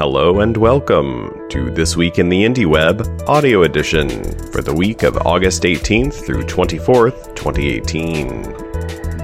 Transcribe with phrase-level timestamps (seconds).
[0.00, 4.08] Hello and welcome to This Week in the Indie Web audio edition
[4.50, 8.40] for the week of August 18th through 24th, 2018.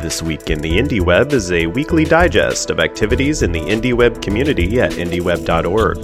[0.02, 3.94] This Week in the Indie Web is a weekly digest of activities in the Indie
[3.94, 5.96] Web community at indieweb.org.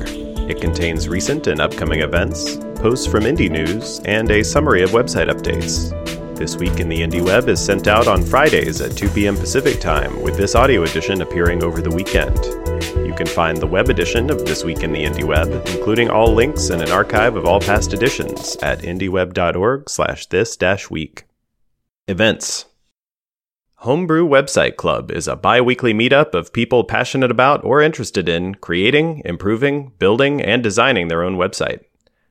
[0.50, 5.30] It contains recent and upcoming events, posts from indie news, and a summary of website
[5.30, 5.90] updates.
[6.34, 9.36] This Week in the Indie Web is sent out on Fridays at 2 p.m.
[9.36, 12.38] Pacific Time, with this audio edition appearing over the weekend.
[13.22, 16.70] Can find the web edition of This Week in the Indie Web, including all links
[16.70, 21.22] and an archive of all past editions, at indieweb.org slash this week.
[22.08, 22.64] Events
[23.76, 28.56] Homebrew Website Club is a bi weekly meetup of people passionate about or interested in
[28.56, 31.78] creating, improving, building, and designing their own website.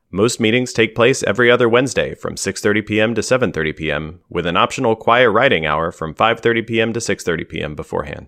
[0.10, 3.16] Most meetings take place every other Wednesday from 6:30 p.m.
[3.16, 4.20] to 7:30 p.m.
[4.30, 6.92] with an optional quiet writing hour from 5:30 p.m.
[6.92, 7.76] to 6:30 p.m.
[7.76, 8.28] beforehand.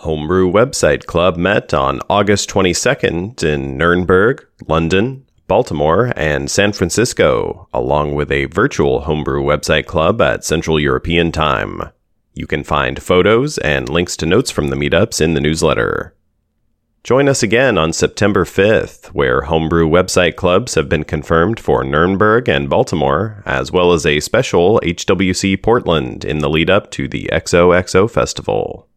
[0.00, 8.14] Homebrew Website Club met on August 22nd in Nuremberg, London, Baltimore, and San Francisco, along
[8.14, 11.80] with a virtual Homebrew Website Club at Central European Time.
[12.34, 16.14] You can find photos and links to notes from the meetups in the newsletter.
[17.02, 22.50] Join us again on September 5th, where homebrew website clubs have been confirmed for Nuremberg
[22.50, 27.30] and Baltimore, as well as a special HWC Portland in the lead up to the
[27.32, 28.88] XOXO Festival.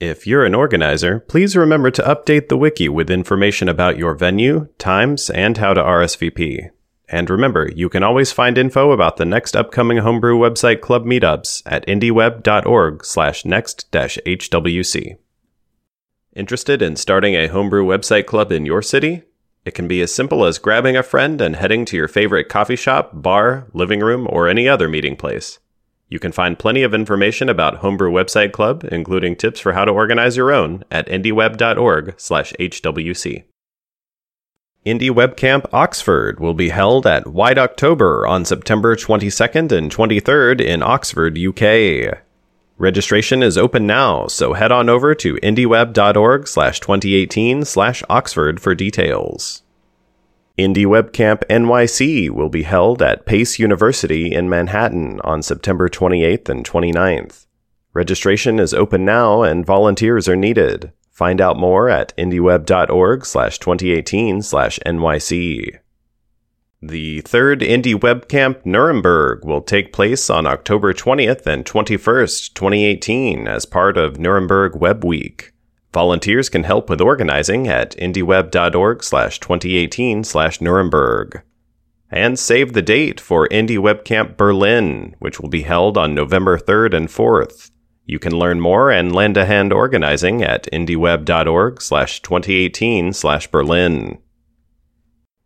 [0.00, 4.68] If you're an organizer, please remember to update the wiki with information about your venue,
[4.76, 6.70] times, and how to RSVP.
[7.08, 11.62] And remember, you can always find info about the next upcoming homebrew website club meetups
[11.66, 15.16] at indieweb.org slash next-hwc.
[16.34, 19.22] Interested in starting a homebrew website club in your city?
[19.64, 22.76] It can be as simple as grabbing a friend and heading to your favorite coffee
[22.76, 25.60] shop, bar, living room, or any other meeting place.
[26.08, 29.92] You can find plenty of information about Homebrew Website Club, including tips for how to
[29.92, 33.44] organize your own, at indieweb.org/hwc.
[34.86, 40.82] Indie WebCamp Oxford will be held at White October on September 22nd and 23rd in
[40.82, 42.18] Oxford, UK.
[42.76, 48.74] Registration is open now, so head on over to indieweb.org slash 2018 slash Oxford for
[48.74, 49.63] details.
[50.56, 56.64] Indie WebCamp NYC will be held at Pace University in Manhattan on September 28th and
[56.64, 57.46] 29th.
[57.92, 60.92] Registration is open now and volunteers are needed.
[61.10, 65.80] Find out more at indieweb.org slash 2018 slash NYC.
[66.80, 73.66] The third Indie WebCamp Nuremberg will take place on October 20th and 21st, 2018, as
[73.66, 75.53] part of Nuremberg Web Week.
[75.94, 81.42] Volunteers can help with organizing at indieweb.org slash 2018 slash Nuremberg.
[82.10, 87.08] And save the date for Indie Berlin, which will be held on November 3rd and
[87.08, 87.70] 4th.
[88.06, 94.18] You can learn more and lend a hand organizing at indieweb.org slash 2018 slash Berlin.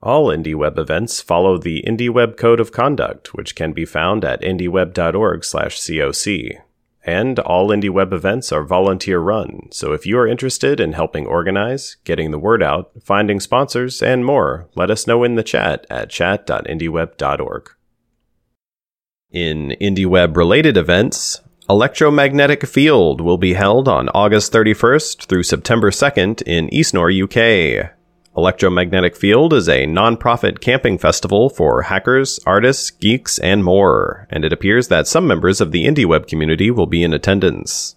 [0.03, 6.68] All IndieWeb events follow the IndieWeb Code of Conduct, which can be found at indieweb.org/coc.
[7.09, 11.97] And all IndieWeb events are volunteer run, so if you are interested in helping organize,
[12.05, 16.11] getting the word out, finding sponsors, and more, let us know in the chat at
[16.11, 17.71] chat.indieweb.org.
[19.31, 26.43] In IndieWeb related events, Electromagnetic Field will be held on August 31st through September 2nd
[26.43, 27.95] in Eastnor, UK.
[28.38, 34.53] Electromagnetic Field is a non-profit camping festival for hackers, artists, geeks, and more, and it
[34.53, 37.97] appears that some members of the IndieWeb community will be in attendance.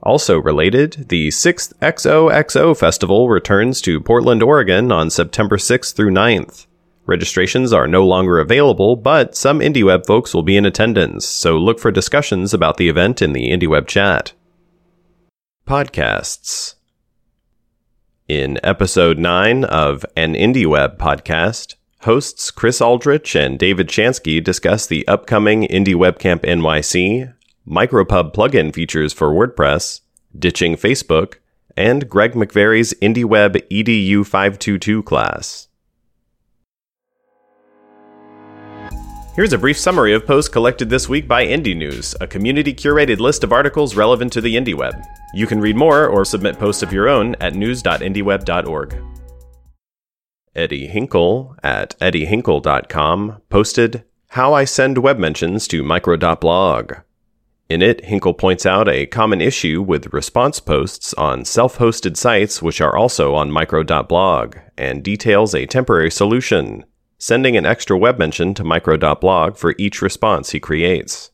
[0.00, 6.66] Also related, the 6th XOXO Festival returns to Portland, Oregon on September 6th through 9th.
[7.04, 11.80] Registrations are no longer available, but some IndieWeb folks will be in attendance, so look
[11.80, 14.34] for discussions about the event in the IndieWeb chat.
[15.66, 16.76] Podcasts
[18.28, 25.06] in episode 9 of An IndieWeb podcast, hosts Chris Aldrich and David Shanske discuss the
[25.06, 27.32] upcoming Indie WebCamp NYC,
[27.66, 30.00] Micropub plugin features for WordPress,
[30.38, 31.34] ditching Facebook,
[31.76, 35.68] and Greg McVerry's IndieWeb EDU 522 class.
[39.34, 43.18] Here's a brief summary of posts collected this week by Indie News, a community curated
[43.18, 44.94] list of articles relevant to the indie web.
[45.32, 49.02] You can read more or submit posts of your own at news.indieweb.org.
[50.54, 56.96] Eddie Hinkle at eddiehinkle.com posted How I Send Web Mentions to Micro.blog.
[57.70, 62.60] In it, Hinkle points out a common issue with response posts on self hosted sites
[62.60, 66.84] which are also on Micro.blog and details a temporary solution
[67.22, 71.30] sending an extra web mention to micro.blog for each response he creates.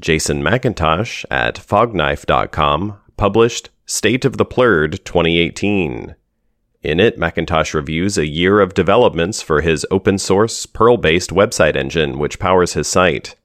[0.00, 6.16] Jason McIntosh at fogknife.com published State of the Plerd 2018.
[6.82, 11.76] In it, McIntosh reviews a year of developments for his open source, Perl based website
[11.76, 13.36] engine, which powers his site.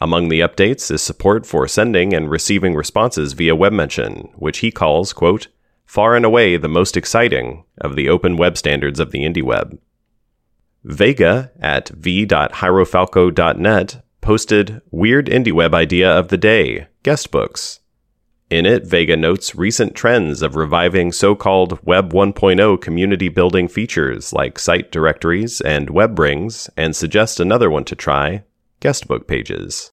[0.00, 5.12] Among the updates is support for sending and receiving responses via WebMention, which he calls,
[5.12, 5.48] quote,
[5.84, 9.78] far and away the most exciting of the open web standards of the IndieWeb.
[10.88, 17.80] Vega at v.jairofalco.net posted Weird IndieWeb Idea of the Day, guestbooks.
[18.48, 24.32] In it, Vega notes recent trends of reviving so called Web 1.0 community building features
[24.32, 28.44] like site directories and web rings and suggests another one to try
[28.80, 29.92] guestbook pages.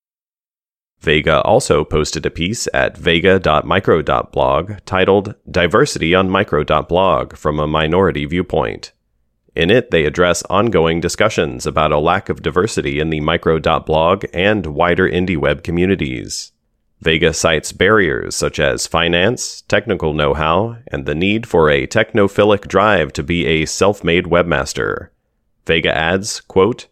[1.02, 8.94] Vega also posted a piece at vega.micro.blog titled Diversity on Micro.blog from a Minority Viewpoint.
[9.56, 14.66] In it, they address ongoing discussions about a lack of diversity in the micro.blog and
[14.68, 16.52] wider indie web communities.
[17.00, 22.68] Vega cites barriers such as finance, technical know how, and the need for a technophilic
[22.68, 25.10] drive to be a self made webmaster.
[25.66, 26.88] Vega adds, quote,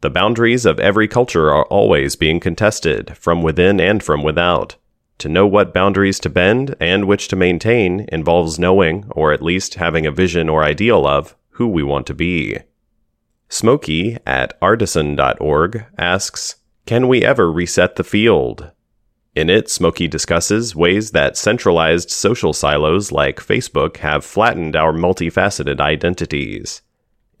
[0.00, 4.76] The boundaries of every culture are always being contested, from within and from without.
[5.18, 9.74] To know what boundaries to bend and which to maintain involves knowing, or at least
[9.74, 12.58] having a vision or ideal of, who we want to be.
[13.48, 16.56] Smokey at ardisson.org asks,
[16.86, 18.70] Can we ever reset the field?
[19.34, 25.80] In it, Smokey discusses ways that centralized social silos like Facebook have flattened our multifaceted
[25.80, 26.82] identities.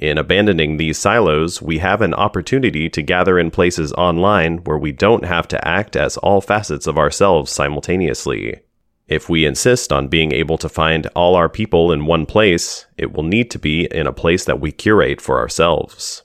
[0.00, 4.90] In abandoning these silos, we have an opportunity to gather in places online where we
[4.90, 8.60] don't have to act as all facets of ourselves simultaneously.
[9.06, 13.12] If we insist on being able to find all our people in one place, it
[13.12, 16.22] will need to be in a place that we curate for ourselves.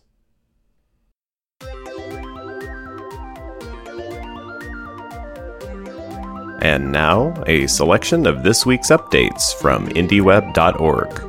[6.62, 11.25] And now, a selection of this week's updates from IndieWeb.org.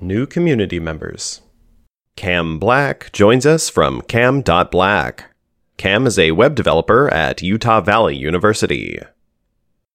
[0.00, 1.40] New community members.
[2.16, 5.35] Cam Black joins us from cam.black.
[5.76, 8.98] Cam is a web developer at Utah Valley University.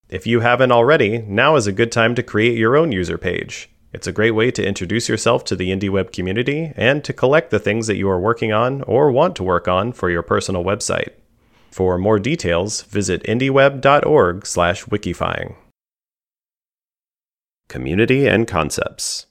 [0.09, 3.67] If you haven't already, now is a good time to create your own user page.
[3.91, 7.57] It's a great way to introduce yourself to the IndieWeb community and to collect the
[7.57, 11.13] things that you are working on or want to work on for your personal website.
[11.71, 15.55] For more details, visit indieweb.org/wikifying.
[17.67, 19.25] Community and concepts.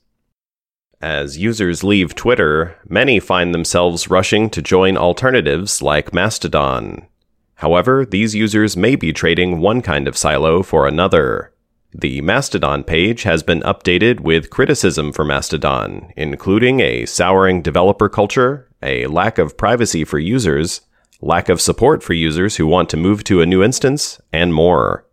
[1.00, 7.06] As users leave Twitter, many find themselves rushing to join alternatives like Mastodon.
[7.55, 11.52] However, these users may be trading one kind of silo for another.
[11.93, 18.69] The Mastodon page has been updated with criticism for Mastodon, including a souring developer culture,
[18.82, 20.82] a lack of privacy for users,
[21.23, 25.06] lack of support for users who want to move to a new instance, and more.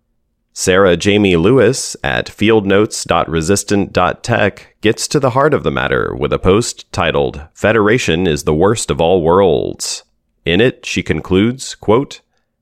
[0.60, 6.92] Sarah Jamie Lewis at fieldnotes.resistant.tech gets to the heart of the matter with a post
[6.92, 10.04] titled Federation is the worst of all worlds.
[10.46, 12.22] In it, she concludes, quote,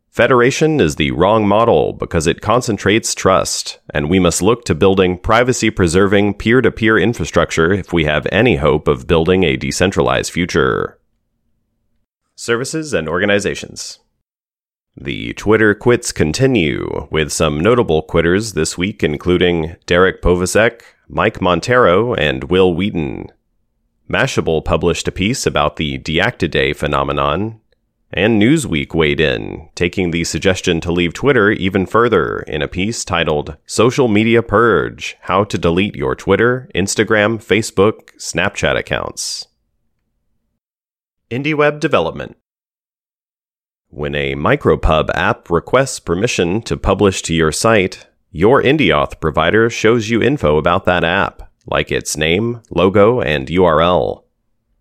[0.10, 5.18] Federation is the wrong model because it concentrates trust, and we must look to building
[5.18, 10.34] privacy preserving peer to peer infrastructure if we have any hope of building a decentralized
[10.34, 11.00] future.
[12.36, 14.00] Services and organizations.
[14.98, 22.18] The Twitter quits continue, with some notable quitters this week, including Derek Powazek, Mike Monteiro,
[22.18, 23.30] and Wil Wheaton.
[24.10, 27.60] Mashable published a piece about the Deactiday phenomenon,
[28.14, 33.04] and Newsweek weighed in, taking the suggestion to leave Twitter even further in a piece
[33.04, 39.48] titled Social Media Purge How to Delete Your Twitter, Instagram, Facebook, Snapchat Accounts.
[41.30, 42.38] IndieWeb development.
[43.89, 50.10] When a micropub app requests permission to publish to your site, your IndieAuth provider shows
[50.10, 54.24] you info about that app, like its name, logo, and URL.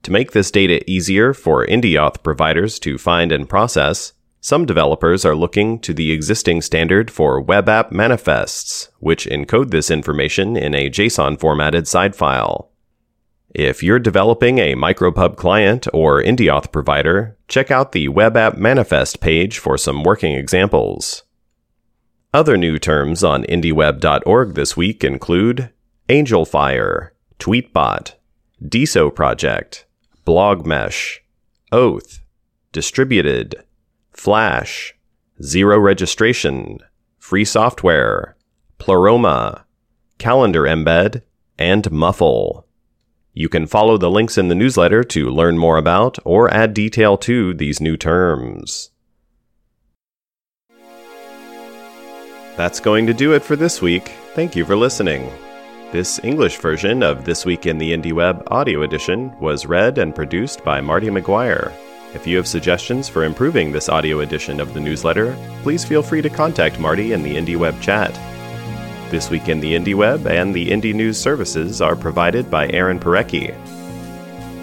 [0.02, 5.37] To make this data easier for IndieAuth providers to find and process, some developers are
[5.37, 10.90] looking to the existing standard for web app manifests, which encode this information in a
[10.90, 12.70] JSON formatted side file.
[13.54, 19.20] If you're developing a micropub client or IndieAuth provider, check out the Web App Manifest
[19.20, 21.23] page for some working examples.
[22.32, 25.70] Other new terms on IndieWeb.org this week include
[26.08, 28.14] AngelFire, Tweetbot,
[28.61, 29.87] DeSo Project,
[30.26, 31.18] BlogMesh,
[31.70, 32.23] Oath,
[32.73, 33.54] Distributed,
[34.11, 34.96] Flash,
[35.40, 36.80] Zero Registration,
[37.20, 38.37] Free Software,
[38.78, 39.64] Pleroma,
[40.18, 41.23] Calendar Embed,
[41.56, 42.66] and Muffle.
[43.36, 47.18] You can follow the links in the newsletter to learn more about or add detail
[47.18, 48.92] to these new terms.
[52.56, 54.12] That's going to do it for this week.
[54.34, 55.32] Thank you for listening.
[55.90, 60.14] This English version of This Week in the Indie Web audio edition was read and
[60.14, 61.72] produced by Marty McGuire.
[62.14, 66.22] If you have suggestions for improving this audio edition of the newsletter, please feel free
[66.22, 68.16] to contact Marty in the IndieWeb chat.
[69.11, 72.99] This Week in the Indie Web and the Indie News services are provided by Aaron
[72.99, 73.54] Parecki.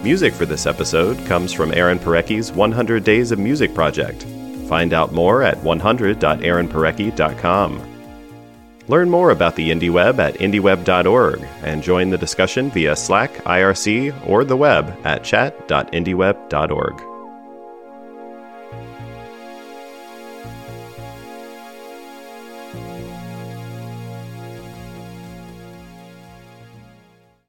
[0.02, 4.24] Music for this episode comes from Aaron Parecki's 100 Days of Music project.
[4.68, 7.88] Find out more at 100.aaronparecki.com.
[8.88, 14.44] Learn more about the IndieWeb at indieweb.org and join the discussion via Slack, IRC, or
[14.44, 17.11] the web at chat.indieweb.org.